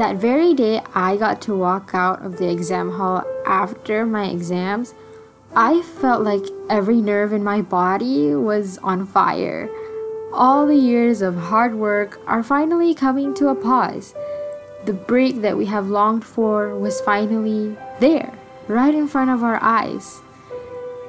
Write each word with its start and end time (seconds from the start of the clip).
that 0.00 0.16
very 0.16 0.54
day 0.54 0.80
I 0.94 1.18
got 1.18 1.42
to 1.42 1.54
walk 1.54 1.90
out 1.92 2.24
of 2.24 2.38
the 2.38 2.50
exam 2.50 2.92
hall 2.92 3.22
after 3.44 4.06
my 4.06 4.30
exams, 4.30 4.94
I 5.54 5.82
felt 5.82 6.22
like 6.22 6.46
every 6.70 7.02
nerve 7.02 7.34
in 7.34 7.44
my 7.44 7.60
body 7.60 8.34
was 8.34 8.78
on 8.78 9.06
fire. 9.06 9.68
All 10.32 10.66
the 10.66 10.74
years 10.74 11.20
of 11.20 11.36
hard 11.36 11.74
work 11.74 12.18
are 12.26 12.42
finally 12.42 12.94
coming 12.94 13.34
to 13.34 13.48
a 13.48 13.54
pause. 13.54 14.14
The 14.86 14.94
break 14.94 15.42
that 15.42 15.58
we 15.58 15.66
have 15.66 15.90
longed 15.90 16.24
for 16.24 16.74
was 16.78 17.02
finally 17.02 17.76
there, 17.98 18.32
right 18.68 18.94
in 18.94 19.06
front 19.06 19.30
of 19.30 19.42
our 19.42 19.62
eyes. 19.62 20.22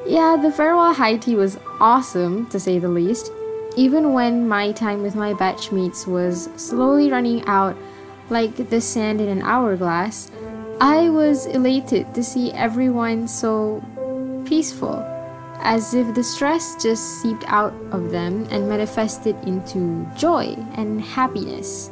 Yeah, 0.05 0.35
the 0.35 0.51
farewell 0.51 0.95
high 0.95 1.15
tea 1.15 1.35
was 1.35 1.57
awesome, 1.79 2.45
to 2.47 2.59
say 2.59 2.77
the 2.77 2.89
least. 2.89 3.31
Even 3.77 4.11
when 4.11 4.49
my 4.49 4.73
time 4.73 5.01
with 5.01 5.15
my 5.15 5.33
batchmates 5.33 6.05
was 6.05 6.49
slowly 6.57 7.09
running 7.09 7.45
out 7.45 7.77
like 8.31 8.69
the 8.69 8.79
sand 8.79 9.19
in 9.19 9.27
an 9.27 9.41
hourglass, 9.43 10.31
I 10.79 11.09
was 11.09 11.45
elated 11.45 12.15
to 12.15 12.23
see 12.23 12.51
everyone 12.53 13.27
so 13.27 13.83
peaceful, 14.45 15.03
as 15.59 15.93
if 15.93 16.15
the 16.15 16.23
stress 16.23 16.81
just 16.81 17.21
seeped 17.21 17.43
out 17.47 17.73
of 17.91 18.09
them 18.09 18.47
and 18.49 18.69
manifested 18.69 19.35
into 19.45 20.07
joy 20.17 20.55
and 20.73 21.01
happiness. 21.01 21.91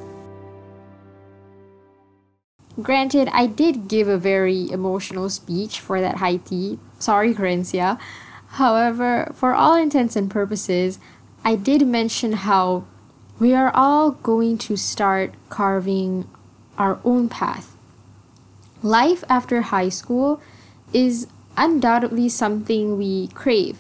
Granted, 2.82 3.28
I 3.34 3.46
did 3.46 3.90
give 3.90 4.08
a 4.08 4.18
very 4.18 4.72
emotional 4.72 5.30
speech 5.30 5.82
for 5.82 6.00
that 6.00 6.16
high 6.18 6.38
tea. 6.38 6.80
Sorry, 6.98 7.34
Corencia. 7.34 8.00
However, 8.52 9.32
for 9.36 9.54
all 9.54 9.76
intents 9.76 10.16
and 10.16 10.32
purposes, 10.32 10.98
I 11.44 11.56
did 11.56 11.86
mention 11.86 12.32
how 12.32 12.86
we 13.40 13.56
are 13.56 13.72
all 13.74 14.12
going 14.12 14.58
to 14.58 14.76
start 14.76 15.34
carving 15.48 16.30
our 16.78 17.00
own 17.06 17.30
path. 17.30 17.76
Life 18.84 19.24
after 19.30 19.62
high 19.62 19.90
school 19.90 20.42
is 20.92 21.28
undoubtedly 21.56 22.28
something 22.28 22.98
we 22.98 23.28
crave, 23.30 23.78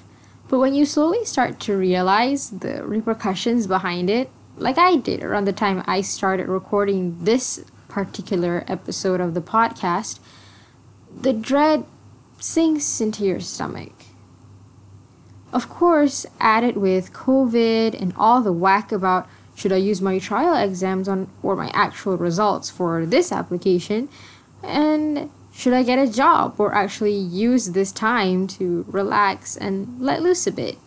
but 0.47 0.59
when 0.59 0.73
you 0.73 0.85
slowly 0.85 1.25
start 1.25 1.59
to 1.61 1.75
realize 1.75 2.49
the 2.49 2.83
repercussions 2.85 3.67
behind 3.67 4.09
it, 4.09 4.29
like 4.55 4.77
I 4.77 4.95
did 4.95 5.23
around 5.23 5.45
the 5.45 5.53
time 5.53 5.83
I 5.85 6.01
started 6.01 6.47
recording 6.47 7.17
this 7.23 7.63
particular 7.89 8.63
episode 8.67 9.19
of 9.19 9.33
the 9.33 9.41
podcast, 9.41 10.19
the 11.19 11.33
dread 11.33 11.83
sinks 12.39 13.01
into 13.01 13.25
your 13.25 13.41
stomach. 13.41 13.93
Of 15.51 15.67
course, 15.67 16.25
added 16.39 16.77
with 16.77 17.11
COVID 17.11 17.99
and 17.99 18.13
all 18.15 18.41
the 18.41 18.53
whack 18.53 18.91
about 18.91 19.27
should 19.59 19.73
I 19.73 19.75
use 19.75 20.01
my 20.01 20.19
trial 20.19 20.55
exams 20.55 21.09
on 21.09 21.29
or 21.43 21.53
my 21.57 21.69
actual 21.73 22.15
results 22.15 22.69
for 22.69 23.05
this 23.05 23.29
application, 23.29 24.07
and 24.63 25.29
should 25.51 25.73
I 25.73 25.83
get 25.83 25.99
a 25.99 26.09
job 26.09 26.55
or 26.57 26.73
actually 26.73 27.17
use 27.17 27.71
this 27.71 27.91
time 27.91 28.47
to 28.47 28.85
relax 28.87 29.57
and 29.57 29.99
let 29.99 30.21
loose 30.21 30.47
a 30.47 30.53
bit? 30.53 30.77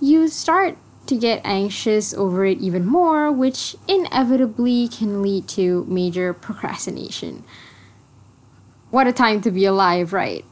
You 0.00 0.28
start 0.28 0.78
to 1.06 1.16
get 1.16 1.40
anxious 1.44 2.14
over 2.14 2.44
it 2.44 2.58
even 2.58 2.86
more, 2.86 3.32
which 3.32 3.74
inevitably 3.88 4.86
can 4.86 5.20
lead 5.20 5.48
to 5.48 5.84
major 5.88 6.32
procrastination. 6.32 7.42
What 8.90 9.08
a 9.08 9.12
time 9.12 9.40
to 9.40 9.50
be 9.50 9.64
alive, 9.64 10.12
right? 10.12 10.44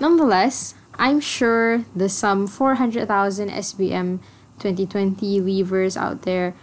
Nonetheless, 0.00 0.74
I'm 0.94 1.20
sure 1.20 1.84
the 1.94 2.08
some 2.08 2.46
400,000 2.46 3.50
SPM 3.50 4.20
2020 4.62 5.40
leavers 5.40 5.96
out 5.96 6.22
there, 6.22 6.54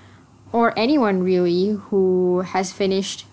or 0.51 0.73
anyone 0.77 1.21
really 1.21 1.69
who 1.69 2.41
has 2.41 2.71
finished 2.71 3.25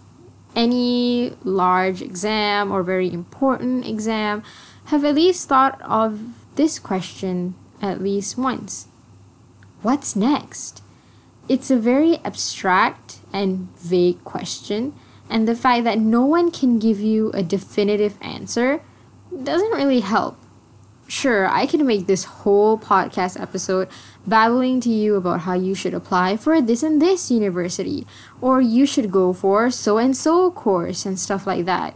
any 0.54 1.32
large 1.44 2.02
exam 2.02 2.72
or 2.72 2.82
very 2.82 3.12
important 3.12 3.86
exam, 3.86 4.42
have 4.86 5.04
at 5.04 5.14
least 5.14 5.48
thought 5.48 5.80
of 5.82 6.20
this 6.56 6.78
question 6.78 7.54
at 7.80 8.02
least 8.02 8.36
once 8.36 8.88
what's 9.86 10.16
next? 10.16 10.82
It's 11.48 11.70
a 11.70 11.76
very 11.76 12.18
abstract 12.24 13.20
and 13.32 13.68
vague 13.78 14.24
question, 14.24 14.94
and 15.30 15.46
the 15.46 15.54
fact 15.54 15.84
that 15.84 15.98
no 15.98 16.24
one 16.24 16.50
can 16.50 16.80
give 16.80 16.98
you 16.98 17.30
a 17.32 17.42
definitive 17.42 18.16
answer 18.20 18.82
doesn't 19.30 19.70
really 19.70 20.00
help. 20.00 20.36
Sure, 21.08 21.46
I 21.46 21.66
can 21.66 21.86
make 21.86 22.06
this 22.06 22.24
whole 22.24 22.76
podcast 22.76 23.40
episode 23.40 23.88
babbling 24.26 24.80
to 24.80 24.90
you 24.90 25.14
about 25.14 25.40
how 25.40 25.54
you 25.54 25.72
should 25.74 25.94
apply 25.94 26.36
for 26.36 26.60
this 26.60 26.82
and 26.82 27.00
this 27.00 27.30
university, 27.30 28.06
or 28.40 28.60
you 28.60 28.86
should 28.86 29.12
go 29.12 29.32
for 29.32 29.70
so 29.70 29.98
and 29.98 30.16
so 30.16 30.50
course 30.50 31.06
and 31.06 31.18
stuff 31.18 31.46
like 31.46 31.64
that. 31.64 31.94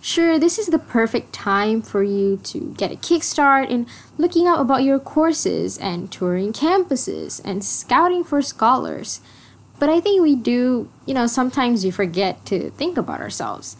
Sure, 0.00 0.36
this 0.36 0.58
is 0.58 0.66
the 0.66 0.80
perfect 0.80 1.32
time 1.32 1.80
for 1.80 2.02
you 2.02 2.38
to 2.38 2.74
get 2.76 2.90
a 2.90 2.96
kickstart 2.96 3.70
in 3.70 3.86
looking 4.18 4.48
up 4.48 4.58
about 4.58 4.82
your 4.82 4.98
courses 4.98 5.78
and 5.78 6.10
touring 6.10 6.52
campuses 6.52 7.40
and 7.44 7.64
scouting 7.64 8.24
for 8.24 8.42
scholars. 8.42 9.20
But 9.78 9.88
I 9.88 10.00
think 10.00 10.20
we 10.20 10.34
do, 10.34 10.88
you 11.06 11.14
know, 11.14 11.28
sometimes 11.28 11.84
we 11.84 11.92
forget 11.92 12.44
to 12.46 12.70
think 12.70 12.98
about 12.98 13.20
ourselves. 13.20 13.76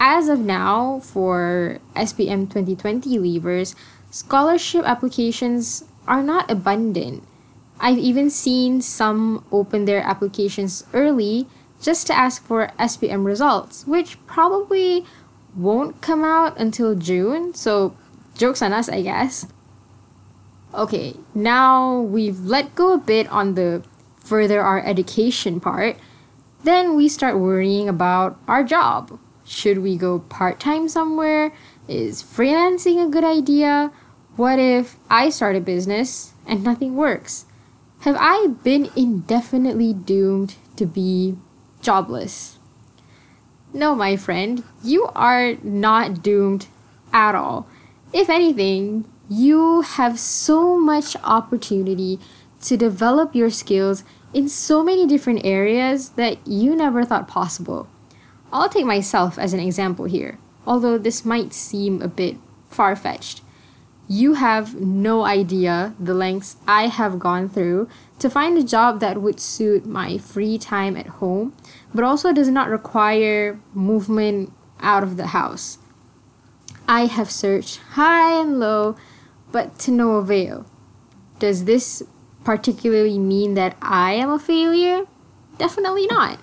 As 0.00 0.28
of 0.28 0.40
now, 0.40 1.00
for 1.00 1.78
SPM 1.94 2.50
2020 2.50 3.18
leavers, 3.18 3.74
scholarship 4.10 4.84
applications 4.84 5.84
are 6.06 6.22
not 6.22 6.50
abundant. 6.50 7.22
I've 7.78 7.98
even 7.98 8.30
seen 8.30 8.80
some 8.80 9.44
open 9.50 9.84
their 9.84 10.02
applications 10.02 10.84
early 10.92 11.46
just 11.80 12.06
to 12.06 12.14
ask 12.14 12.44
for 12.44 12.68
SPM 12.78 13.24
results, 13.24 13.86
which 13.86 14.24
probably 14.26 15.04
won't 15.56 16.00
come 16.00 16.24
out 16.24 16.56
until 16.58 16.94
June, 16.94 17.54
so 17.54 17.96
jokes 18.36 18.62
on 18.62 18.72
us, 18.72 18.88
I 18.88 19.02
guess. 19.02 19.46
Okay, 20.74 21.16
now 21.34 22.00
we've 22.00 22.40
let 22.40 22.74
go 22.74 22.94
a 22.94 22.98
bit 22.98 23.28
on 23.28 23.54
the 23.54 23.82
further 24.16 24.62
our 24.62 24.84
education 24.84 25.60
part, 25.60 25.96
then 26.64 26.94
we 26.94 27.08
start 27.08 27.38
worrying 27.38 27.88
about 27.88 28.38
our 28.46 28.62
job. 28.62 29.18
Should 29.52 29.78
we 29.80 29.98
go 29.98 30.18
part 30.18 30.58
time 30.58 30.88
somewhere? 30.88 31.52
Is 31.86 32.22
freelancing 32.22 33.04
a 33.04 33.10
good 33.10 33.22
idea? 33.22 33.92
What 34.36 34.58
if 34.58 34.96
I 35.10 35.28
start 35.28 35.56
a 35.56 35.60
business 35.60 36.32
and 36.46 36.64
nothing 36.64 36.96
works? 36.96 37.44
Have 38.00 38.16
I 38.18 38.46
been 38.64 38.88
indefinitely 38.96 39.92
doomed 39.92 40.54
to 40.76 40.86
be 40.86 41.36
jobless? 41.82 42.58
No, 43.74 43.94
my 43.94 44.16
friend, 44.16 44.64
you 44.82 45.06
are 45.14 45.56
not 45.62 46.22
doomed 46.22 46.66
at 47.12 47.34
all. 47.34 47.68
If 48.10 48.30
anything, 48.30 49.04
you 49.28 49.82
have 49.82 50.18
so 50.18 50.78
much 50.78 51.14
opportunity 51.22 52.18
to 52.62 52.78
develop 52.78 53.34
your 53.34 53.50
skills 53.50 54.02
in 54.32 54.48
so 54.48 54.82
many 54.82 55.06
different 55.06 55.44
areas 55.44 56.10
that 56.10 56.38
you 56.46 56.74
never 56.74 57.04
thought 57.04 57.28
possible. 57.28 57.86
I'll 58.52 58.68
take 58.68 58.84
myself 58.84 59.38
as 59.38 59.52
an 59.52 59.60
example 59.60 60.04
here, 60.04 60.38
although 60.66 60.98
this 60.98 61.24
might 61.24 61.54
seem 61.54 62.02
a 62.02 62.08
bit 62.08 62.36
far 62.68 62.94
fetched. 62.94 63.40
You 64.08 64.34
have 64.34 64.74
no 64.74 65.24
idea 65.24 65.94
the 65.98 66.12
lengths 66.12 66.56
I 66.66 66.88
have 66.88 67.18
gone 67.18 67.48
through 67.48 67.88
to 68.18 68.28
find 68.28 68.58
a 68.58 68.62
job 68.62 69.00
that 69.00 69.22
would 69.22 69.40
suit 69.40 69.86
my 69.86 70.18
free 70.18 70.58
time 70.58 70.96
at 70.96 71.06
home 71.06 71.54
but 71.94 72.04
also 72.04 72.32
does 72.32 72.48
not 72.48 72.68
require 72.68 73.58
movement 73.74 74.52
out 74.80 75.02
of 75.02 75.16
the 75.16 75.28
house. 75.28 75.78
I 76.88 77.06
have 77.06 77.30
searched 77.30 77.78
high 77.92 78.40
and 78.40 78.58
low, 78.58 78.96
but 79.50 79.78
to 79.80 79.90
no 79.90 80.16
avail. 80.16 80.66
Does 81.38 81.64
this 81.64 82.02
particularly 82.44 83.18
mean 83.18 83.54
that 83.54 83.76
I 83.80 84.14
am 84.14 84.30
a 84.30 84.38
failure? 84.38 85.06
Definitely 85.58 86.06
not. 86.06 86.38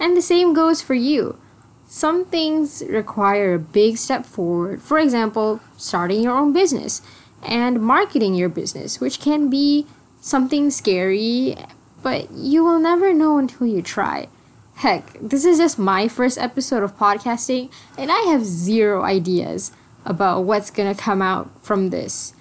And 0.00 0.16
the 0.16 0.22
same 0.22 0.54
goes 0.54 0.82
for 0.82 0.94
you. 0.94 1.38
Some 1.86 2.24
things 2.24 2.82
require 2.88 3.54
a 3.54 3.58
big 3.58 3.98
step 3.98 4.26
forward, 4.26 4.82
for 4.82 4.98
example, 4.98 5.60
starting 5.76 6.22
your 6.22 6.36
own 6.36 6.52
business 6.52 7.02
and 7.42 7.80
marketing 7.80 8.34
your 8.34 8.48
business, 8.48 9.00
which 9.00 9.20
can 9.20 9.48
be 9.48 9.86
something 10.20 10.70
scary, 10.70 11.56
but 12.02 12.30
you 12.32 12.64
will 12.64 12.80
never 12.80 13.12
know 13.12 13.38
until 13.38 13.66
you 13.66 13.82
try. 13.82 14.28
Heck, 14.76 15.12
this 15.20 15.44
is 15.44 15.58
just 15.58 15.78
my 15.78 16.08
first 16.08 16.36
episode 16.38 16.82
of 16.82 16.96
podcasting, 16.98 17.70
and 17.96 18.10
I 18.10 18.20
have 18.32 18.44
zero 18.44 19.04
ideas 19.04 19.70
about 20.04 20.44
what's 20.44 20.70
gonna 20.70 20.94
come 20.94 21.22
out 21.22 21.50
from 21.62 21.90
this. 21.90 22.34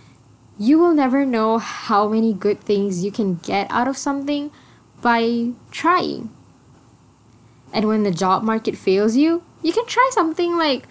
You 0.57 0.79
will 0.79 0.93
never 0.93 1.25
know 1.25 1.57
how 1.59 2.07
many 2.07 2.33
good 2.33 2.61
things 2.61 3.03
you 3.03 3.11
can 3.11 3.35
get 3.35 3.69
out 3.69 3.87
of 3.87 3.97
something 3.97 4.51
by 5.01 5.51
trying. 5.69 6.31
And 7.73 7.87
when 7.87 8.03
the 8.03 8.11
job 8.11 8.43
market 8.43 8.77
fails 8.77 9.17
you, 9.17 9.43
you 9.63 9.73
can 9.73 9.85
try 9.87 10.07
something 10.13 10.55
like 10.55 10.83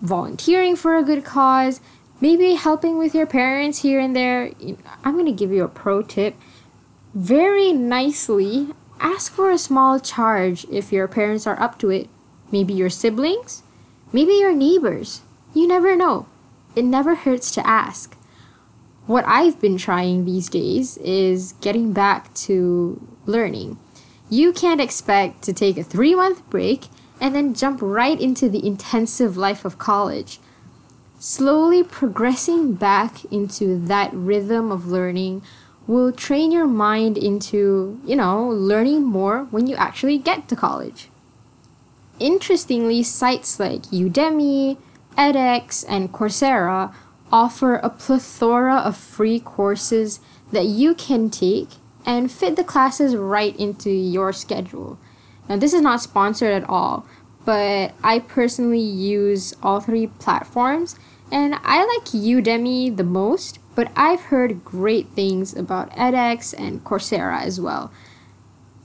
volunteering 0.00 0.74
for 0.74 0.96
a 0.96 1.04
good 1.04 1.24
cause, 1.24 1.80
maybe 2.20 2.54
helping 2.54 2.98
with 2.98 3.14
your 3.14 3.26
parents 3.26 3.82
here 3.82 4.00
and 4.00 4.16
there. 4.16 4.50
I'm 5.04 5.16
gonna 5.16 5.32
give 5.32 5.52
you 5.52 5.62
a 5.62 5.68
pro 5.68 6.02
tip. 6.02 6.34
Very 7.14 7.72
nicely 7.72 8.68
ask 8.98 9.32
for 9.32 9.50
a 9.50 9.58
small 9.58 10.00
charge 10.00 10.64
if 10.70 10.92
your 10.92 11.06
parents 11.06 11.46
are 11.46 11.60
up 11.60 11.78
to 11.80 11.90
it. 11.90 12.08
Maybe 12.50 12.72
your 12.72 12.90
siblings, 12.90 13.62
maybe 14.12 14.32
your 14.32 14.54
neighbors. 14.54 15.20
You 15.54 15.66
never 15.66 15.94
know. 15.94 16.26
It 16.74 16.84
never 16.84 17.14
hurts 17.16 17.50
to 17.52 17.66
ask. 17.66 18.16
What 19.06 19.24
I've 19.26 19.60
been 19.60 19.76
trying 19.76 20.24
these 20.24 20.48
days 20.48 20.96
is 20.98 21.52
getting 21.60 21.92
back 21.92 22.32
to 22.34 23.04
learning. 23.26 23.78
You 24.32 24.52
can't 24.52 24.80
expect 24.80 25.42
to 25.42 25.52
take 25.52 25.76
a 25.76 25.82
three 25.82 26.14
month 26.14 26.48
break 26.48 26.86
and 27.20 27.34
then 27.34 27.52
jump 27.52 27.80
right 27.82 28.18
into 28.18 28.48
the 28.48 28.64
intensive 28.64 29.36
life 29.36 29.64
of 29.64 29.76
college. 29.76 30.38
Slowly 31.18 31.82
progressing 31.82 32.74
back 32.74 33.24
into 33.26 33.76
that 33.86 34.14
rhythm 34.14 34.70
of 34.70 34.86
learning 34.86 35.42
will 35.88 36.12
train 36.12 36.52
your 36.52 36.68
mind 36.68 37.18
into, 37.18 38.00
you 38.06 38.14
know, 38.14 38.48
learning 38.48 39.02
more 39.02 39.48
when 39.50 39.66
you 39.66 39.74
actually 39.74 40.16
get 40.16 40.46
to 40.48 40.54
college. 40.54 41.08
Interestingly, 42.20 43.02
sites 43.02 43.58
like 43.58 43.82
Udemy, 43.90 44.78
edX, 45.18 45.84
and 45.88 46.12
Coursera 46.12 46.94
offer 47.32 47.76
a 47.76 47.90
plethora 47.90 48.76
of 48.76 48.96
free 48.96 49.40
courses 49.40 50.20
that 50.52 50.66
you 50.66 50.94
can 50.94 51.30
take 51.30 51.70
and 52.06 52.30
fit 52.30 52.56
the 52.56 52.64
classes 52.64 53.16
right 53.16 53.56
into 53.56 53.90
your 53.90 54.32
schedule. 54.32 54.98
Now, 55.48 55.56
this 55.56 55.72
is 55.72 55.80
not 55.80 56.00
sponsored 56.00 56.52
at 56.52 56.68
all, 56.68 57.06
but 57.44 57.94
I 58.02 58.20
personally 58.20 58.80
use 58.80 59.54
all 59.62 59.80
three 59.80 60.06
platforms 60.06 60.96
and 61.32 61.54
I 61.62 61.84
like 61.84 62.06
Udemy 62.06 62.96
the 62.96 63.04
most, 63.04 63.60
but 63.74 63.90
I've 63.94 64.22
heard 64.22 64.64
great 64.64 65.08
things 65.10 65.54
about 65.56 65.90
edX 65.92 66.54
and 66.58 66.82
Coursera 66.84 67.40
as 67.42 67.60
well. 67.60 67.92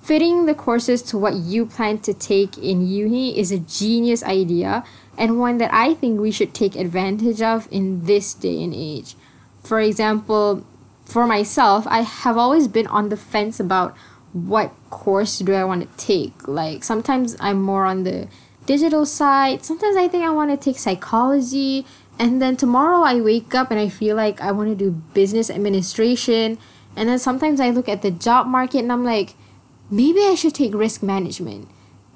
Fitting 0.01 0.45
the 0.45 0.53
courses 0.53 1.01
to 1.01 1.17
what 1.17 1.33
you 1.33 1.65
plan 1.65 1.97
to 1.99 2.13
take 2.13 2.59
in 2.59 2.87
uni 2.87 3.37
is 3.39 3.51
a 3.51 3.57
genius 3.57 4.23
idea 4.23 4.83
and 5.17 5.39
one 5.39 5.57
that 5.57 5.73
I 5.73 5.95
think 5.95 6.19
we 6.19 6.31
should 6.31 6.53
take 6.53 6.75
advantage 6.75 7.41
of 7.41 7.67
in 7.71 8.05
this 8.05 8.35
day 8.35 8.63
and 8.63 8.73
age. 8.75 9.15
For 9.63 9.79
example, 9.79 10.63
for 11.05 11.25
myself, 11.27 11.85
I 11.87 12.01
have 12.01 12.37
always 12.37 12.67
been 12.67 12.87
on 12.87 13.09
the 13.09 13.17
fence 13.17 13.59
about 13.59 13.95
what 14.33 14.73
course 14.89 15.39
do 15.39 15.53
I 15.53 15.63
want 15.63 15.81
to 15.89 16.05
take. 16.05 16.47
Like 16.47 16.83
sometimes 16.83 17.37
I'm 17.39 17.61
more 17.61 17.85
on 17.85 18.03
the 18.03 18.27
digital 18.65 19.05
side, 19.05 19.63
sometimes 19.63 19.95
I 19.95 20.07
think 20.07 20.25
I 20.25 20.31
want 20.31 20.51
to 20.51 20.57
take 20.57 20.79
psychology, 20.79 21.85
and 22.17 22.41
then 22.41 22.57
tomorrow 22.57 23.01
I 23.01 23.21
wake 23.21 23.53
up 23.53 23.71
and 23.71 23.79
I 23.79 23.89
feel 23.89 24.15
like 24.15 24.41
I 24.41 24.51
want 24.51 24.69
to 24.69 24.75
do 24.75 24.91
business 25.13 25.49
administration, 25.49 26.57
and 26.95 27.07
then 27.07 27.19
sometimes 27.19 27.59
I 27.59 27.69
look 27.69 27.87
at 27.87 28.01
the 28.01 28.11
job 28.11 28.47
market 28.47 28.79
and 28.79 28.91
I'm 28.91 29.05
like, 29.05 29.35
maybe 29.91 30.21
I 30.21 30.35
should 30.35 30.55
take 30.55 30.73
risk 30.73 31.03
management. 31.03 31.69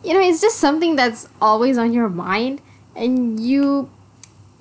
You 0.03 0.13
know, 0.13 0.21
it's 0.21 0.41
just 0.41 0.57
something 0.57 0.95
that's 0.95 1.27
always 1.41 1.77
on 1.77 1.93
your 1.93 2.09
mind 2.09 2.61
and 2.95 3.39
you 3.39 3.89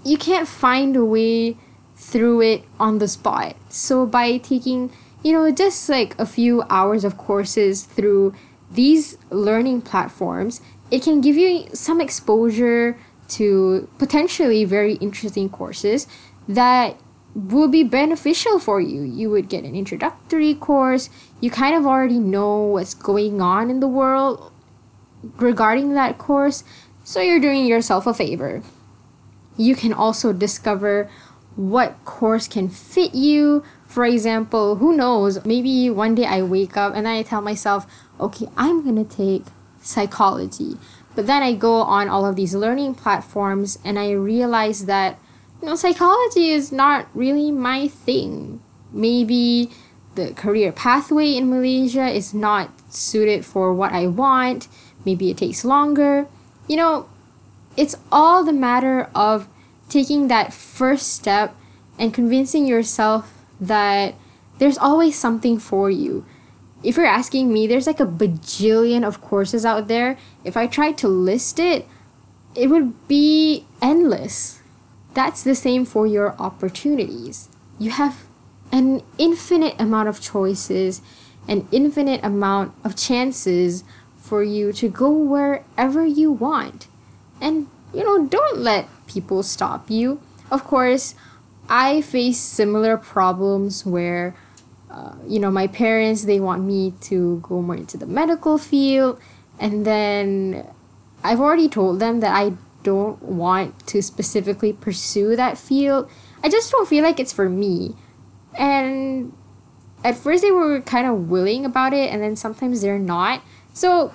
you 0.05 0.17
can't 0.17 0.49
find 0.49 0.97
a 0.97 1.05
way 1.05 1.57
through 1.99 2.41
it 2.41 2.65
on 2.79 2.99
the 2.99 3.09
spot. 3.09 3.57
So 3.69 4.07
by 4.07 4.39
taking, 4.39 4.91
you 5.23 5.33
know, 5.33 5.51
just 5.51 5.89
like 5.89 6.19
a 6.19 6.25
few 6.25 6.63
hours 6.71 7.05
of 7.05 7.19
courses 7.19 7.83
through 7.83 8.35
these 8.71 9.19
learning 9.31 9.83
platforms, 9.83 10.63
it 10.91 11.03
can 11.03 11.21
give 11.21 11.37
you 11.37 11.69
some 11.75 12.01
exposure 12.01 12.97
to 13.31 13.89
potentially 13.99 14.65
very 14.65 14.95
interesting 14.95 15.51
courses 15.51 16.07
that 16.49 16.97
will 17.35 17.69
be 17.69 17.85
beneficial 17.85 18.59
for 18.59 18.81
you. 18.81 19.03
You 19.03 19.31
would 19.31 19.49
get 19.49 19.65
an 19.65 19.75
introductory 19.75 20.55
course. 20.55 21.11
You 21.41 21.51
kind 21.51 21.77
of 21.77 21.85
already 21.87 22.19
know 22.19 22.63
what's 22.63 22.95
going 22.95 23.43
on 23.43 23.71
in 23.71 23.81
the 23.81 23.89
world 23.89 24.51
regarding 25.37 25.95
that 25.95 26.17
course, 26.17 26.65
so 27.05 27.21
you're 27.21 27.41
doing 27.41 27.67
yourself 27.67 28.07
a 28.07 28.15
favor. 28.15 28.63
You 29.57 29.75
can 29.75 29.93
also 29.93 30.33
discover 30.33 31.11
what 31.59 32.05
course 32.05 32.47
can 32.47 32.69
fit 32.69 33.17
you. 33.17 33.65
For 33.85 34.05
example, 34.05 34.77
who 34.77 34.97
knows, 34.97 35.45
maybe 35.45 35.91
one 35.91 36.15
day 36.15 36.25
I 36.25 36.41
wake 36.41 36.77
up 36.77 36.95
and 36.95 37.09
I 37.09 37.23
tell 37.23 37.43
myself, 37.43 37.85
okay, 38.21 38.47
I'm 38.57 38.85
gonna 38.85 39.05
take 39.05 39.43
psychology. 39.83 40.77
But 41.17 41.27
then 41.27 41.43
I 41.43 41.55
go 41.55 41.83
on 41.83 42.09
all 42.09 42.25
of 42.25 42.37
these 42.37 42.55
learning 42.55 42.95
platforms 42.95 43.81
and 43.85 43.99
I 43.99 44.13
realize 44.13 44.87
that 44.87 45.19
you 45.61 45.67
know 45.67 45.75
psychology 45.75 46.51
is 46.51 46.71
not 46.71 47.09
really 47.13 47.51
my 47.51 47.89
thing. 47.89 48.63
Maybe 48.93 49.71
the 50.15 50.33
career 50.35 50.71
pathway 50.71 51.35
in 51.35 51.51
Malaysia 51.51 52.07
is 52.07 52.33
not 52.33 52.71
suited 52.89 53.45
for 53.45 53.75
what 53.75 53.93
I 53.93 54.07
want. 54.07 54.69
Maybe 55.05 55.29
it 55.29 55.39
takes 55.39 55.65
longer. 55.65 56.29
You 56.69 56.77
know, 56.77 57.09
it's 57.77 57.97
all 58.13 58.45
the 58.45 58.53
matter 58.53 59.11
of 59.13 59.49
taking 59.89 60.29
that 60.29 60.53
first 60.53 61.15
step 61.15 61.55
and 61.99 62.15
convincing 62.15 62.67
yourself 62.67 63.33
that 63.61 64.15
there's 64.59 64.79
always 64.79 65.19
something 65.19 65.59
for 65.59 65.91
you. 65.91 66.25
If 66.83 66.97
you're 66.97 67.07
asking 67.07 67.53
me, 67.53 67.67
there's 67.67 67.87
like 67.87 68.01
a 68.01 68.07
bajillion 68.07 69.07
of 69.07 69.21
courses 69.21 69.65
out 69.65 69.89
there. 69.89 70.17
If 70.45 70.57
I 70.57 70.67
tried 70.67 70.97
to 70.99 71.09
list 71.09 71.59
it, 71.59 71.87
it 72.55 72.69
would 72.69 73.09
be 73.09 73.67
endless. 73.83 74.61
That's 75.15 75.43
the 75.43 75.55
same 75.55 75.85
for 75.85 76.07
your 76.07 76.35
opportunities. 76.39 77.49
You 77.79 77.91
have 77.91 78.25
an 78.71 79.03
infinite 79.17 79.75
amount 79.81 80.09
of 80.09 80.21
choices, 80.21 81.01
an 81.49 81.67
infinite 81.73 82.23
amount 82.23 82.75
of 82.85 82.95
chances 82.95 83.83
for 84.17 84.43
you 84.43 84.73
to 84.75 84.89
go 84.89 85.11
wherever 85.11 86.05
you 86.05 86.31
want. 86.31 86.87
And, 87.41 87.69
you 87.95 88.05
know, 88.05 88.27
don't 88.27 88.59
let 88.59 88.89
people 89.09 89.43
stop 89.43 89.91
you. 89.91 90.21
Of 90.51 90.65
course, 90.65 91.15
I 91.69 92.01
face 92.03 92.39
similar 92.39 92.97
problems 92.97 93.85
where, 93.85 94.37
uh, 94.91 95.15
you 95.27 95.39
know, 95.39 95.51
my 95.51 95.67
parents, 95.67 96.25
they 96.25 96.41
want 96.41 96.63
me 96.63 96.95
to 97.03 97.41
go 97.43 97.61
more 97.61 97.77
into 97.77 97.97
the 97.97 98.07
medical 98.07 98.57
field. 98.57 99.21
And 99.59 99.85
then 99.85 100.67
I've 101.25 101.41
already 101.41 101.69
told 101.69 102.01
them 102.01 102.21
that 102.21 102.35
I 102.35 102.53
don't 102.83 103.21
want 103.23 103.87
to 103.89 104.01
specifically 104.03 104.73
pursue 104.73 105.37
that 105.37 105.59
field. 105.59 106.09
I 106.43 106.49
just 106.49 106.71
don't 106.71 106.89
feel 106.89 107.03
like 107.03 107.19
it's 107.19 107.33
for 107.33 107.49
me. 107.49 107.97
And 108.55 109.33
at 110.05 110.17
first 110.17 110.43
they 110.43 110.51
were 110.51 110.81
kind 110.81 111.07
of 111.07 111.29
willing 111.29 111.65
about 111.65 111.93
it, 111.93 112.11
and 112.13 112.23
then 112.23 112.37
sometimes 112.37 112.81
they're 112.81 112.99
not. 112.99 113.43
So 113.75 114.13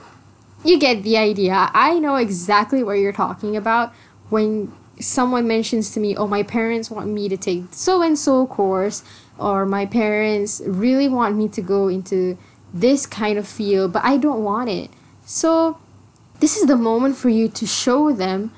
you 0.63 0.79
get 0.79 1.03
the 1.03 1.17
idea. 1.17 1.69
I 1.73 1.99
know 1.99 2.15
exactly 2.15 2.83
what 2.83 2.93
you're 2.93 3.13
talking 3.13 3.55
about 3.55 3.93
when 4.29 4.71
someone 4.99 5.47
mentions 5.47 5.91
to 5.91 5.99
me, 5.99 6.15
oh, 6.15 6.27
my 6.27 6.43
parents 6.43 6.89
want 6.89 7.07
me 7.07 7.29
to 7.29 7.37
take 7.37 7.65
so 7.71 8.01
and 8.01 8.17
so 8.17 8.45
course, 8.47 9.03
or 9.37 9.65
my 9.65 9.85
parents 9.85 10.61
really 10.65 11.07
want 11.07 11.35
me 11.35 11.47
to 11.49 11.61
go 11.61 11.87
into 11.87 12.37
this 12.73 13.05
kind 13.05 13.37
of 13.37 13.47
field, 13.47 13.93
but 13.93 14.03
I 14.03 14.17
don't 14.17 14.43
want 14.43 14.69
it. 14.69 14.89
So, 15.25 15.77
this 16.39 16.57
is 16.57 16.67
the 16.67 16.75
moment 16.75 17.15
for 17.15 17.29
you 17.29 17.47
to 17.47 17.65
show 17.65 18.11
them 18.11 18.51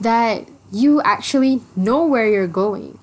that 0.00 0.48
you 0.70 1.02
actually 1.02 1.60
know 1.74 2.06
where 2.06 2.28
you're 2.28 2.46
going. 2.46 2.98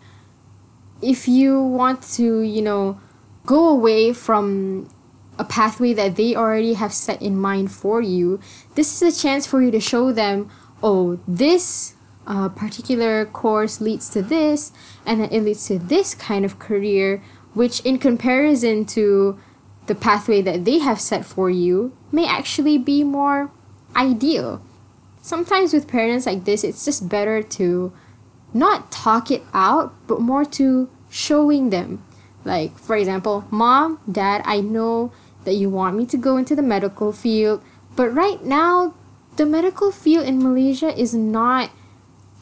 If 1.01 1.27
you 1.27 1.61
want 1.61 2.03
to, 2.13 2.41
you 2.41 2.61
know, 2.61 2.99
go 3.45 3.69
away 3.69 4.13
from 4.13 4.89
a 5.37 5.43
pathway 5.43 5.93
that 5.93 6.15
they 6.15 6.35
already 6.35 6.73
have 6.73 6.93
set 6.93 7.21
in 7.21 7.37
mind 7.37 7.71
for 7.71 8.01
you, 8.01 8.39
this 8.75 9.01
is 9.01 9.17
a 9.17 9.21
chance 9.21 9.45
for 9.45 9.61
you 9.61 9.71
to 9.71 9.79
show 9.79 10.11
them, 10.11 10.49
oh, 10.83 11.19
this 11.27 11.95
uh, 12.27 12.49
particular 12.49 13.25
course 13.25 13.81
leads 13.81 14.09
to 14.09 14.21
this, 14.21 14.71
and 15.05 15.21
it 15.21 15.43
leads 15.43 15.67
to 15.67 15.79
this 15.79 16.13
kind 16.13 16.45
of 16.45 16.59
career, 16.59 17.23
which 17.53 17.79
in 17.81 17.97
comparison 17.97 18.85
to 18.85 19.39
the 19.87 19.95
pathway 19.95 20.41
that 20.41 20.65
they 20.65 20.79
have 20.79 21.01
set 21.01 21.25
for 21.25 21.49
you 21.49 21.97
may 22.11 22.27
actually 22.27 22.77
be 22.77 23.03
more 23.03 23.51
ideal. 23.95 24.61
Sometimes 25.21 25.73
with 25.73 25.87
parents 25.87 26.25
like 26.25 26.45
this, 26.45 26.63
it's 26.63 26.85
just 26.85 27.09
better 27.09 27.41
to 27.41 27.91
not 28.53 28.91
talk 28.91 29.31
it 29.31 29.43
out, 29.53 29.93
but 30.07 30.21
more 30.21 30.45
to 30.45 30.89
showing 31.09 31.71
them. 31.71 32.03
Like, 32.45 32.77
for 32.77 32.95
example, 32.95 33.45
mom, 33.49 33.99
dad, 34.09 34.41
I 34.45 34.61
know 34.61 35.11
that 35.43 35.53
you 35.53 35.69
want 35.69 35.97
me 35.97 36.05
to 36.07 36.17
go 36.17 36.37
into 36.37 36.55
the 36.55 36.61
medical 36.61 37.11
field, 37.11 37.63
but 37.95 38.13
right 38.13 38.43
now, 38.43 38.93
the 39.35 39.45
medical 39.45 39.91
field 39.91 40.25
in 40.25 40.43
Malaysia 40.43 40.97
is 40.97 41.13
not 41.13 41.71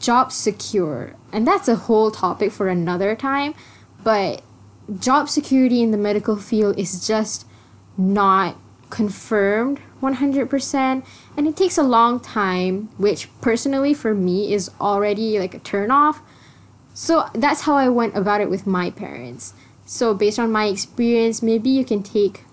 job 0.00 0.32
secure 0.32 1.14
and 1.32 1.46
that's 1.46 1.68
a 1.68 1.76
whole 1.76 2.10
topic 2.10 2.52
for 2.52 2.68
another 2.68 3.16
time 3.16 3.54
but 4.02 4.42
job 4.98 5.28
security 5.28 5.82
in 5.82 5.90
the 5.90 5.98
medical 5.98 6.36
field 6.36 6.78
is 6.78 7.06
just 7.06 7.46
not 7.96 8.56
confirmed 8.90 9.80
100% 10.00 11.04
and 11.36 11.46
it 11.46 11.56
takes 11.56 11.76
a 11.76 11.82
long 11.82 12.20
time 12.20 12.88
which 12.96 13.28
personally 13.40 13.92
for 13.92 14.14
me 14.14 14.52
is 14.52 14.70
already 14.80 15.38
like 15.38 15.54
a 15.54 15.58
turn 15.58 15.90
off. 15.90 16.20
So 16.94 17.28
that's 17.34 17.62
how 17.62 17.76
i 17.76 17.88
went 17.88 18.16
about 18.16 18.40
it 18.40 18.50
with 18.50 18.66
my 18.66 18.90
parents. 18.90 19.54
So 19.84 20.14
based 20.14 20.38
on 20.38 20.52
my 20.52 20.66
experience 20.66 21.42
maybe 21.42 21.70
you 21.70 21.84
can 21.84 22.02
take 22.02 22.44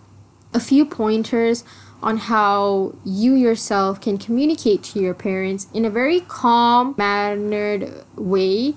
a 0.54 0.60
few 0.60 0.86
pointers 0.86 1.64
on 2.02 2.18
how 2.18 2.94
you 3.04 3.34
yourself 3.34 4.00
can 4.00 4.18
communicate 4.18 4.84
to 4.84 5.00
your 5.00 5.14
parents 5.14 5.68
in 5.74 5.86
a 5.86 5.90
very 5.90 6.20
calm, 6.22 6.94
mannered 6.98 8.04
way, 8.16 8.76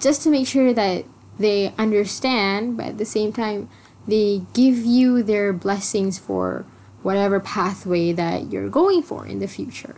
just 0.00 0.22
to 0.22 0.30
make 0.30 0.46
sure 0.46 0.72
that 0.72 1.04
they 1.38 1.72
understand, 1.78 2.76
but 2.76 2.86
at 2.86 2.98
the 2.98 3.04
same 3.04 3.32
time, 3.32 3.68
they 4.06 4.42
give 4.52 4.78
you 4.78 5.22
their 5.22 5.52
blessings 5.52 6.18
for 6.18 6.64
whatever 7.02 7.40
pathway 7.40 8.12
that 8.12 8.50
you're 8.50 8.68
going 8.68 9.02
for 9.02 9.26
in 9.26 9.40
the 9.40 9.48
future. 9.48 9.96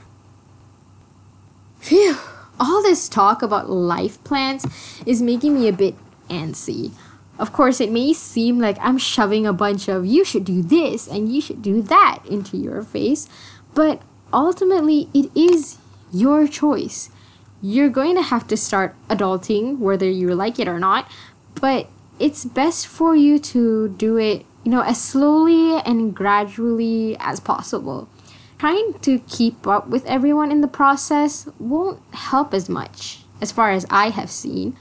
Phew! 1.80 2.16
All 2.58 2.82
this 2.82 3.08
talk 3.08 3.42
about 3.42 3.68
life 3.68 4.22
plans 4.24 4.66
is 5.04 5.20
making 5.20 5.54
me 5.54 5.68
a 5.68 5.72
bit 5.72 5.94
antsy. 6.28 6.92
Of 7.38 7.52
course, 7.52 7.80
it 7.80 7.92
may 7.92 8.12
seem 8.12 8.58
like 8.58 8.78
I'm 8.80 8.98
shoving 8.98 9.46
a 9.46 9.52
bunch 9.52 9.88
of 9.88 10.06
you 10.06 10.24
should 10.24 10.44
do 10.44 10.62
this 10.62 11.06
and 11.06 11.32
you 11.32 11.40
should 11.40 11.60
do 11.60 11.82
that 11.82 12.20
into 12.28 12.56
your 12.56 12.82
face, 12.82 13.28
but 13.74 14.00
ultimately, 14.32 15.08
it 15.12 15.30
is 15.36 15.76
your 16.12 16.48
choice. 16.48 17.10
You're 17.60 17.90
going 17.90 18.14
to 18.16 18.22
have 18.22 18.46
to 18.48 18.56
start 18.56 18.94
adulting, 19.08 19.78
whether 19.78 20.08
you 20.08 20.34
like 20.34 20.58
it 20.58 20.68
or 20.68 20.78
not, 20.78 21.10
but 21.54 21.88
it's 22.18 22.44
best 22.44 22.86
for 22.86 23.14
you 23.14 23.38
to 23.38 23.88
do 23.88 24.16
it, 24.16 24.46
you 24.64 24.70
know, 24.70 24.80
as 24.80 25.02
slowly 25.02 25.78
and 25.84 26.14
gradually 26.14 27.16
as 27.20 27.40
possible. 27.40 28.08
Trying 28.58 28.94
to 29.00 29.18
keep 29.20 29.66
up 29.66 29.88
with 29.88 30.06
everyone 30.06 30.50
in 30.50 30.62
the 30.62 30.68
process 30.68 31.46
won't 31.58 32.00
help 32.14 32.54
as 32.54 32.70
much, 32.70 33.24
as 33.42 33.52
far 33.52 33.70
as 33.70 33.84
I 33.90 34.08
have 34.08 34.30
seen 34.30 34.74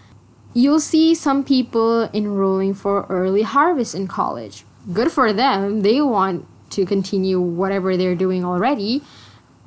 you'll 0.55 0.79
see 0.79 1.13
some 1.13 1.43
people 1.43 2.09
enrolling 2.13 2.73
for 2.73 3.05
early 3.09 3.41
harvest 3.41 3.93
in 3.93 4.07
college. 4.07 4.63
Good 4.91 5.11
for 5.11 5.33
them. 5.33 5.81
They 5.81 5.99
want 5.99 6.47
to 6.71 6.85
continue 6.85 7.41
whatever 7.41 7.97
they're 7.97 8.15
doing 8.15 8.45
already. 8.45 9.03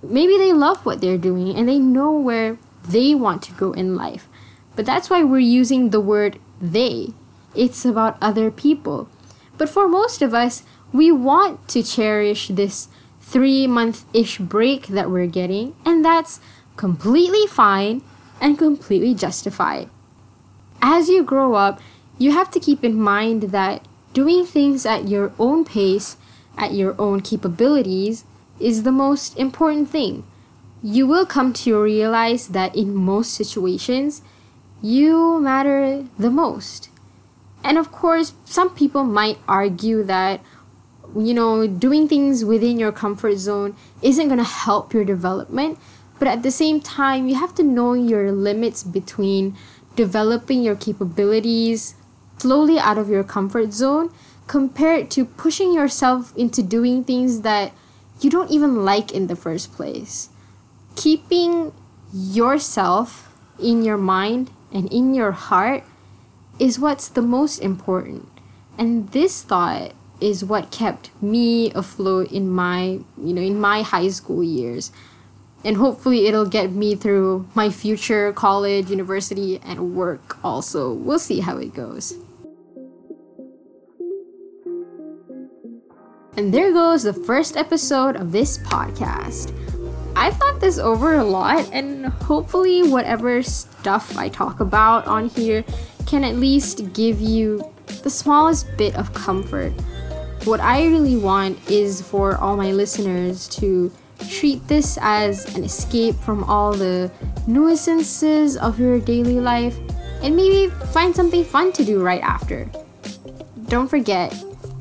Maybe 0.02 0.38
they 0.38 0.52
love 0.52 0.84
what 0.86 1.02
they're 1.02 1.18
doing 1.18 1.54
and 1.54 1.68
they 1.68 1.78
know 1.78 2.12
where 2.12 2.58
they 2.88 3.14
want 3.14 3.42
to 3.42 3.52
go 3.52 3.72
in 3.72 3.96
life. 3.96 4.28
But 4.76 4.86
that's 4.86 5.10
why 5.10 5.22
we're 5.22 5.40
using 5.40 5.90
the 5.90 6.00
word 6.00 6.38
they. 6.58 7.12
It's 7.54 7.84
about 7.84 8.16
other 8.22 8.50
people. 8.50 9.10
But 9.58 9.68
for 9.68 9.88
most 9.88 10.22
of 10.22 10.32
us, 10.32 10.62
we 10.90 11.12
want 11.12 11.68
to 11.68 11.82
cherish 11.82 12.48
this 12.48 12.88
three 13.20 13.66
month 13.66 14.06
ish 14.14 14.38
break 14.38 14.86
that 14.86 15.10
we're 15.10 15.26
getting, 15.26 15.74
and 15.84 16.02
that's 16.02 16.40
completely 16.76 17.46
fine 17.46 18.00
and 18.40 18.56
completely 18.56 19.12
justified 19.14 19.90
as 20.80 21.08
you 21.08 21.22
grow 21.22 21.54
up, 21.54 21.80
you 22.18 22.32
have 22.32 22.50
to 22.52 22.60
keep 22.60 22.84
in 22.84 23.00
mind 23.00 23.42
that 23.52 23.86
doing 24.12 24.44
things 24.44 24.84
at 24.84 25.08
your 25.08 25.32
own 25.38 25.64
pace, 25.64 26.16
at 26.56 26.72
your 26.72 26.94
own 27.00 27.20
capabilities, 27.20 28.24
is 28.58 28.82
the 28.82 28.92
most 28.92 29.38
important 29.38 29.88
thing. 29.88 30.24
You 30.82 31.06
will 31.06 31.26
come 31.26 31.52
to 31.54 31.80
realize 31.80 32.48
that 32.48 32.74
in 32.74 32.94
most 32.94 33.34
situations, 33.34 34.22
you 34.82 35.40
matter 35.40 36.04
the 36.18 36.30
most. 36.30 36.88
And 37.64 37.78
of 37.78 37.90
course, 37.90 38.32
some 38.44 38.74
people 38.74 39.04
might 39.04 39.38
argue 39.48 40.02
that, 40.04 40.40
you 41.16 41.34
know, 41.34 41.66
doing 41.66 42.08
things 42.08 42.44
within 42.44 42.78
your 42.78 42.92
comfort 42.92 43.36
zone 43.36 43.74
isn't 44.02 44.28
going 44.28 44.38
to 44.38 44.44
help 44.44 44.94
your 44.94 45.04
development. 45.04 45.78
But 46.18 46.28
at 46.28 46.42
the 46.42 46.50
same 46.50 46.80
time, 46.80 47.28
you 47.28 47.36
have 47.36 47.54
to 47.56 47.62
know 47.62 47.94
your 47.94 48.32
limits 48.32 48.82
between 48.82 49.56
developing 49.98 50.62
your 50.62 50.76
capabilities 50.76 51.96
slowly 52.38 52.78
out 52.78 52.96
of 52.96 53.08
your 53.08 53.24
comfort 53.24 53.72
zone 53.72 54.14
compared 54.46 55.10
to 55.10 55.24
pushing 55.24 55.74
yourself 55.74 56.32
into 56.36 56.62
doing 56.62 57.02
things 57.02 57.40
that 57.40 57.72
you 58.20 58.30
don't 58.30 58.48
even 58.48 58.84
like 58.84 59.10
in 59.10 59.26
the 59.26 59.34
first 59.34 59.72
place. 59.72 60.30
Keeping 60.94 61.72
yourself 62.14 63.34
in 63.58 63.82
your 63.82 63.98
mind 63.98 64.52
and 64.72 64.86
in 64.92 65.14
your 65.14 65.32
heart 65.32 65.82
is 66.60 66.78
what's 66.78 67.08
the 67.08 67.22
most 67.22 67.58
important. 67.58 68.28
And 68.78 69.10
this 69.10 69.42
thought 69.42 69.90
is 70.20 70.44
what 70.44 70.70
kept 70.70 71.10
me 71.20 71.72
afloat 71.72 72.30
in 72.30 72.48
my, 72.48 73.00
you 73.18 73.32
know, 73.34 73.42
in 73.42 73.60
my 73.60 73.82
high 73.82 74.10
school 74.10 74.44
years 74.44 74.92
and 75.64 75.76
hopefully 75.76 76.26
it'll 76.26 76.48
get 76.48 76.70
me 76.70 76.94
through 76.94 77.46
my 77.54 77.70
future 77.70 78.32
college, 78.32 78.90
university, 78.90 79.58
and 79.64 79.94
work 79.94 80.42
also. 80.44 80.92
We'll 80.92 81.18
see 81.18 81.40
how 81.40 81.58
it 81.58 81.74
goes. 81.74 82.14
And 86.36 86.54
there 86.54 86.72
goes 86.72 87.02
the 87.02 87.12
first 87.12 87.56
episode 87.56 88.14
of 88.14 88.30
this 88.30 88.58
podcast. 88.58 89.52
I 90.14 90.30
thought 90.30 90.60
this 90.60 90.78
over 90.78 91.14
a 91.14 91.24
lot, 91.24 91.68
and 91.72 92.06
hopefully, 92.06 92.88
whatever 92.88 93.42
stuff 93.42 94.16
I 94.16 94.28
talk 94.28 94.60
about 94.60 95.06
on 95.06 95.28
here 95.28 95.64
can 96.06 96.24
at 96.24 96.36
least 96.36 96.92
give 96.92 97.20
you 97.20 97.62
the 98.02 98.10
smallest 98.10 98.66
bit 98.76 98.94
of 98.96 99.12
comfort. 99.14 99.72
What 100.44 100.60
I 100.60 100.86
really 100.86 101.16
want 101.16 101.58
is 101.68 102.00
for 102.02 102.36
all 102.36 102.56
my 102.56 102.72
listeners 102.72 103.48
to 103.58 103.92
treat 104.28 104.66
this 104.68 104.98
as 105.00 105.44
an 105.56 105.64
escape 105.64 106.14
from 106.16 106.44
all 106.44 106.72
the 106.72 107.10
nuisances 107.46 108.56
of 108.56 108.80
your 108.80 109.00
daily 109.00 109.40
life 109.40 109.76
and 110.22 110.34
maybe 110.34 110.72
find 110.92 111.14
something 111.14 111.44
fun 111.44 111.72
to 111.72 111.84
do 111.84 112.02
right 112.02 112.22
after. 112.22 112.70
Don't 113.68 113.88
forget, 113.88 114.34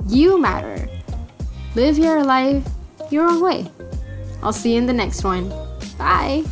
you 0.07 0.39
matter. 0.39 0.89
Live 1.75 1.97
your 1.97 2.23
life 2.23 2.65
your 3.11 3.29
own 3.29 3.41
way. 3.41 3.69
I'll 4.41 4.53
see 4.53 4.73
you 4.73 4.77
in 4.77 4.85
the 4.85 4.93
next 4.93 5.23
one. 5.23 5.49
Bye. 5.97 6.43